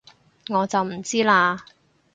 [0.49, 1.59] 我就唔知喇